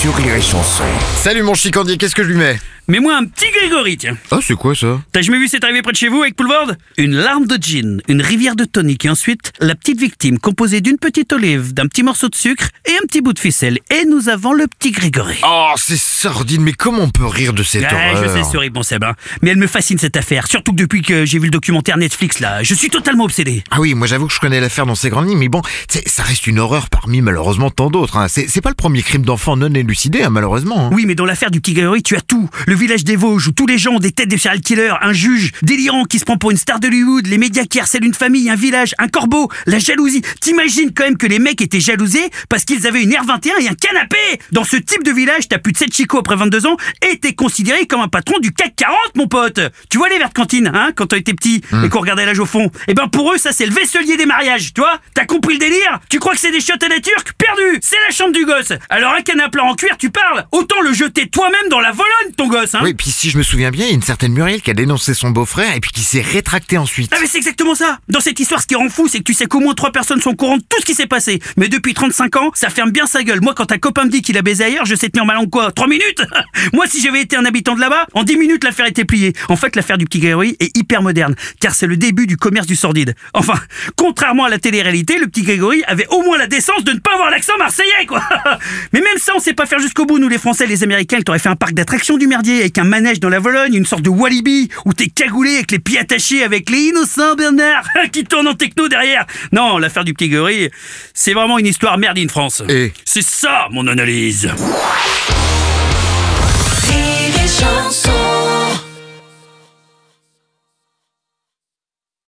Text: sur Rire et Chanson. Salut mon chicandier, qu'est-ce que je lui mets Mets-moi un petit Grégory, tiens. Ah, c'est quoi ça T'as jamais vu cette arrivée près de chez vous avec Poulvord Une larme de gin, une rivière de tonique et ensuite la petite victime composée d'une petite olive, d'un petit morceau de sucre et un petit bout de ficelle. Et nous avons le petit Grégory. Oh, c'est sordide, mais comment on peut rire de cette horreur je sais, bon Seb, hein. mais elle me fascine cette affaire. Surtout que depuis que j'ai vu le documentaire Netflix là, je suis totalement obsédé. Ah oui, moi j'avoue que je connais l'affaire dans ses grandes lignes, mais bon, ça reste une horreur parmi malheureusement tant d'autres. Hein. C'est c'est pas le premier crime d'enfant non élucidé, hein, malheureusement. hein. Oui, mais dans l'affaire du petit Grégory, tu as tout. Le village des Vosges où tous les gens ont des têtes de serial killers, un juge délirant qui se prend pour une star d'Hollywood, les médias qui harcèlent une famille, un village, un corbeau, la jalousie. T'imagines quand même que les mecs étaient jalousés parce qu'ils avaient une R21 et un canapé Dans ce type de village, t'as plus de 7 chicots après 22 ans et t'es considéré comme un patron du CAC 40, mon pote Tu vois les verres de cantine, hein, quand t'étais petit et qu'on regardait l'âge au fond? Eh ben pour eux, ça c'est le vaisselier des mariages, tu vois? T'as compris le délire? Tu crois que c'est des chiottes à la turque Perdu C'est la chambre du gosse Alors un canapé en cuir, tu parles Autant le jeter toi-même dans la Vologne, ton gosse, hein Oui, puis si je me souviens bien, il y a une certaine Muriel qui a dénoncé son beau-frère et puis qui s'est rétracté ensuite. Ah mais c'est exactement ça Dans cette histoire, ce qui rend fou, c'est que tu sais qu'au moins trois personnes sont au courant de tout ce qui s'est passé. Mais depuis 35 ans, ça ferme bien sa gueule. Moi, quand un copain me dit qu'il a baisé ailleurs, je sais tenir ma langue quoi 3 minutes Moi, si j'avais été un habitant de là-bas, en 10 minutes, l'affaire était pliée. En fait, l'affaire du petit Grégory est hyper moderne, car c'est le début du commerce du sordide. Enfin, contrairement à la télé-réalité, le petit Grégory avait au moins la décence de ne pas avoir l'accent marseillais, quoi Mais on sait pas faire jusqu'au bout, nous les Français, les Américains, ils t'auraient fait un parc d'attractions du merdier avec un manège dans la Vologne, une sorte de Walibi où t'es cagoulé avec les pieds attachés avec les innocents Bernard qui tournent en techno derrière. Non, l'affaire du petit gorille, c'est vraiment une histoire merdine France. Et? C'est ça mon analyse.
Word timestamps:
sur 0.00 0.16
Rire 0.16 0.34
et 0.34 0.40
Chanson. 0.40 0.84
Salut 1.16 1.42
mon 1.42 1.52
chicandier, 1.52 1.98
qu'est-ce 1.98 2.14
que 2.14 2.22
je 2.22 2.28
lui 2.28 2.36
mets 2.36 2.58
Mets-moi 2.88 3.14
un 3.16 3.24
petit 3.24 3.46
Grégory, 3.52 3.96
tiens. 3.96 4.16
Ah, 4.32 4.40
c'est 4.42 4.54
quoi 4.54 4.74
ça 4.74 5.00
T'as 5.12 5.20
jamais 5.20 5.38
vu 5.38 5.46
cette 5.46 5.62
arrivée 5.62 5.80
près 5.80 5.92
de 5.92 5.96
chez 5.96 6.08
vous 6.08 6.22
avec 6.22 6.34
Poulvord 6.34 6.72
Une 6.96 7.14
larme 7.14 7.46
de 7.46 7.56
gin, 7.56 8.00
une 8.08 8.20
rivière 8.20 8.56
de 8.56 8.64
tonique 8.64 9.04
et 9.04 9.10
ensuite 9.10 9.52
la 9.60 9.76
petite 9.76 10.00
victime 10.00 10.40
composée 10.40 10.80
d'une 10.80 10.98
petite 10.98 11.32
olive, 11.32 11.72
d'un 11.72 11.86
petit 11.86 12.02
morceau 12.02 12.28
de 12.28 12.34
sucre 12.34 12.68
et 12.86 12.92
un 13.00 13.06
petit 13.06 13.20
bout 13.20 13.32
de 13.32 13.38
ficelle. 13.38 13.78
Et 13.90 14.06
nous 14.06 14.28
avons 14.28 14.54
le 14.54 14.66
petit 14.66 14.90
Grégory. 14.90 15.36
Oh, 15.44 15.72
c'est 15.76 15.96
sordide, 16.00 16.62
mais 16.62 16.72
comment 16.72 17.02
on 17.02 17.10
peut 17.10 17.26
rire 17.26 17.52
de 17.52 17.62
cette 17.62 17.84
horreur 17.84 18.24
je 18.24 18.42
sais, 18.42 18.70
bon 18.70 18.82
Seb, 18.82 19.04
hein. 19.04 19.14
mais 19.42 19.50
elle 19.50 19.58
me 19.58 19.68
fascine 19.68 19.98
cette 19.98 20.16
affaire. 20.16 20.48
Surtout 20.48 20.72
que 20.72 20.78
depuis 20.78 21.02
que 21.02 21.24
j'ai 21.24 21.38
vu 21.38 21.44
le 21.44 21.52
documentaire 21.52 21.96
Netflix 21.96 22.40
là, 22.40 22.64
je 22.64 22.74
suis 22.74 22.90
totalement 22.90 23.24
obsédé. 23.24 23.62
Ah 23.70 23.78
oui, 23.78 23.94
moi 23.94 24.08
j'avoue 24.08 24.26
que 24.26 24.34
je 24.34 24.40
connais 24.40 24.60
l'affaire 24.60 24.86
dans 24.86 24.96
ses 24.96 25.10
grandes 25.10 25.28
lignes, 25.28 25.38
mais 25.38 25.48
bon, 25.48 25.62
ça 26.06 26.24
reste 26.24 26.48
une 26.48 26.58
horreur 26.58 26.88
parmi 26.88 27.20
malheureusement 27.20 27.70
tant 27.70 27.88
d'autres. 27.88 28.16
Hein. 28.16 28.26
C'est 28.26 28.48
c'est 28.48 28.60
pas 28.60 28.70
le 28.70 28.74
premier 28.74 29.02
crime 29.02 29.22
d'enfant 29.22 29.56
non 29.56 29.72
élucidé, 29.90 30.22
hein, 30.22 30.30
malheureusement. 30.30 30.86
hein. 30.86 30.90
Oui, 30.92 31.04
mais 31.06 31.14
dans 31.16 31.26
l'affaire 31.26 31.50
du 31.50 31.60
petit 31.60 31.72
Grégory, 31.74 32.02
tu 32.02 32.14
as 32.16 32.20
tout. 32.20 32.48
Le 32.66 32.74
village 32.74 33.02
des 33.04 33.16
Vosges 33.16 33.48
où 33.48 33.52
tous 33.52 33.66
les 33.66 33.76
gens 33.76 33.92
ont 33.94 33.98
des 33.98 34.12
têtes 34.12 34.30
de 34.30 34.36
serial 34.36 34.60
killers, 34.60 34.94
un 35.02 35.12
juge 35.12 35.52
délirant 35.62 36.04
qui 36.04 36.18
se 36.20 36.24
prend 36.24 36.36
pour 36.36 36.50
une 36.52 36.56
star 36.56 36.78
d'Hollywood, 36.80 37.26
les 37.26 37.38
médias 37.38 37.64
qui 37.64 37.80
harcèlent 37.80 38.04
une 38.04 38.14
famille, 38.14 38.48
un 38.50 38.54
village, 38.54 38.94
un 38.98 39.08
corbeau, 39.08 39.50
la 39.66 39.78
jalousie. 39.80 40.22
T'imagines 40.40 40.92
quand 40.94 41.04
même 41.04 41.16
que 41.16 41.26
les 41.26 41.38
mecs 41.40 41.60
étaient 41.60 41.80
jalousés 41.80 42.30
parce 42.48 42.64
qu'ils 42.64 42.86
avaient 42.86 43.02
une 43.02 43.10
R21 43.10 43.62
et 43.62 43.68
un 43.68 43.74
canapé 43.74 44.16
Dans 44.52 44.64
ce 44.64 44.76
type 44.76 45.02
de 45.02 45.10
village, 45.10 45.48
t'as 45.48 45.58
plus 45.58 45.72
de 45.72 45.78
7 45.78 45.92
chicots 45.94 46.18
après 46.20 46.36
22 46.36 46.66
ans 46.66 46.76
et 47.10 47.18
t'es 47.18 47.32
considéré 47.34 47.86
comme 47.86 48.00
un 48.00 48.08
patron 48.08 48.38
du 48.40 48.52
CAC 48.52 48.74
40, 48.76 48.96
mon 49.16 49.26
pote 49.26 49.60
Tu 49.90 49.98
vois 49.98 50.08
les 50.08 50.18
verres 50.18 50.28
de 50.28 50.34
cantine, 50.34 50.70
hein, 50.72 50.92
quand 50.94 51.06
t'étais 51.06 51.34
petit 51.34 51.62
et 51.84 51.88
qu'on 51.88 52.00
regardait 52.00 52.26
l'âge 52.26 52.38
au 52.38 52.46
fond? 52.46 52.70
Eh 52.86 52.94
ben 52.94 53.08
pour 53.08 53.32
eux, 53.32 53.38
ça 53.38 53.50
c'est 53.52 53.66
le 53.66 53.72
vaisselier 53.72 54.16
des 54.16 54.26
mariages, 54.26 54.72
tu 54.72 54.80
vois? 54.80 55.00
T'as 55.14 55.24
compris 55.24 55.54
le 55.54 55.58
délire? 55.60 55.98
Tu 56.08 56.18
crois 56.20 56.34
que 56.34 56.40
c'est 56.40 56.52
des 56.52 56.60
chiottes 56.60 56.82
à 56.84 56.88
la 56.88 57.00
turque 57.00 57.32
Perdu 57.36 57.78
C'est 57.82 57.96
la 58.08 58.14
chambre 58.14 58.32
du 58.32 58.44
gosse 58.44 58.72
Alors 58.88 59.14
un 59.14 59.22
canapé 59.22 59.58
en 59.60 59.74
cuir, 59.80 59.96
tu 59.96 60.10
parles 60.10 60.44
Autant 60.52 60.80
le 60.82 60.92
jeter 60.92 61.28
toi-même 61.28 61.70
dans 61.70 61.80
la 61.80 61.90
Vologne, 61.90 62.34
ton 62.36 62.48
gosse, 62.48 62.74
hein 62.74 62.80
Oui, 62.82 62.92
puis 62.92 63.10
si 63.10 63.30
je 63.30 63.38
me 63.38 63.42
souviens 63.42 63.70
bien, 63.70 63.86
il 63.86 63.88
y 63.88 63.92
a 63.92 63.94
une 63.94 64.02
certaine 64.02 64.32
Muriel 64.32 64.60
qui 64.60 64.70
a 64.70 64.74
dénoncé 64.74 65.14
son 65.14 65.30
beau-frère 65.30 65.74
et 65.74 65.80
puis 65.80 65.90
qui 65.90 66.02
s'est 66.02 66.20
rétracté 66.20 66.76
ensuite. 66.76 67.10
Ah 67.14 67.18
mais 67.20 67.26
c'est 67.26 67.38
exactement 67.38 67.74
ça 67.74 67.98
Dans 68.08 68.20
cette 68.20 68.38
histoire, 68.38 68.60
ce 68.60 68.66
qui 68.66 68.74
rend 68.74 68.90
fou, 68.90 69.08
c'est 69.08 69.18
que 69.18 69.24
tu 69.24 69.32
sais 69.32 69.46
qu'au 69.46 69.60
moins 69.60 69.72
trois 69.72 69.90
personnes 69.90 70.20
sont 70.20 70.30
au 70.30 70.36
courant 70.36 70.58
de 70.58 70.62
tout 70.62 70.80
ce 70.80 70.84
qui 70.84 70.94
s'est 70.94 71.06
passé. 71.06 71.40
Mais 71.56 71.68
depuis 71.68 71.94
35 71.94 72.36
ans, 72.36 72.50
ça 72.54 72.68
ferme 72.68 72.90
bien 72.90 73.06
sa 73.06 73.22
gueule. 73.22 73.40
Moi, 73.40 73.54
quand 73.54 73.72
un 73.72 73.78
copain 73.78 74.04
me 74.04 74.10
dit 74.10 74.20
qu'il 74.20 74.36
a 74.36 74.42
baisé 74.42 74.64
ailleurs, 74.64 74.84
je 74.84 74.94
sais 74.94 75.08
tenir 75.08 75.24
ma 75.24 75.32
langue 75.32 75.48
quoi 75.48 75.72
3 75.72 75.86
minutes 75.86 76.22
Moi, 76.74 76.84
si 76.86 77.00
j'avais 77.00 77.22
été 77.22 77.36
un 77.36 77.46
habitant 77.46 77.74
de 77.74 77.80
là-bas, 77.80 78.06
en 78.12 78.22
10 78.22 78.36
minutes, 78.36 78.64
l'affaire 78.64 78.86
était 78.86 79.06
pliée. 79.06 79.32
En 79.48 79.56
fait, 79.56 79.76
l'affaire 79.76 79.96
du 79.96 80.04
petit 80.04 80.20
Grégory 80.20 80.56
est 80.60 80.76
hyper 80.76 81.00
moderne, 81.00 81.34
car 81.58 81.74
c'est 81.74 81.86
le 81.86 81.96
début 81.96 82.26
du 82.26 82.36
commerce 82.36 82.66
du 82.66 82.76
sordide. 82.76 83.14
Enfin, 83.32 83.58
contrairement 83.96 84.44
à 84.44 84.50
la 84.50 84.58
télé-réalité, 84.58 85.18
le 85.18 85.26
petit 85.26 85.42
Grégory 85.42 85.82
avait 85.86 86.06
au 86.08 86.22
moins 86.22 86.36
la 86.36 86.48
décence 86.48 86.84
de 86.84 86.92
ne 86.92 86.98
pas 86.98 87.14
avoir 87.14 87.30
l'accent 87.30 87.56
marseillais, 87.58 88.06
quoi 88.06 88.22
Mais 88.92 88.99
on 89.40 89.42
sait 89.42 89.54
pas 89.54 89.64
faire 89.64 89.78
jusqu'au 89.78 90.04
bout, 90.04 90.18
nous 90.18 90.28
les 90.28 90.36
Français, 90.36 90.66
les 90.66 90.82
Américains, 90.82 91.16
ils 91.18 91.24
t'auraient 91.24 91.38
fait 91.38 91.48
un 91.48 91.56
parc 91.56 91.72
d'attractions 91.72 92.18
du 92.18 92.26
merdier 92.26 92.60
avec 92.60 92.76
un 92.76 92.84
manège 92.84 93.20
dans 93.20 93.30
la 93.30 93.38
Vologne, 93.38 93.72
une 93.72 93.86
sorte 93.86 94.02
de 94.02 94.10
Walibi 94.10 94.68
où 94.84 94.92
t'es 94.92 95.06
cagoulé 95.06 95.54
avec 95.54 95.70
les 95.70 95.78
pieds 95.78 95.98
attachés 95.98 96.44
avec 96.44 96.68
les 96.68 96.88
innocents 96.88 97.36
Bernard 97.36 97.88
qui 98.12 98.24
tournent 98.24 98.48
en 98.48 98.54
techno 98.54 98.86
derrière. 98.88 99.24
Non, 99.50 99.78
l'affaire 99.78 100.04
du 100.04 100.12
petit 100.12 100.28
gorille, 100.28 100.68
c'est 101.14 101.32
vraiment 101.32 101.58
une 101.58 101.66
histoire 101.66 101.96
merdine 101.96 102.28
France. 102.28 102.62
Et? 102.68 102.92
C'est 103.06 103.24
ça 103.24 103.68
mon 103.70 103.86
analyse. 103.86 104.50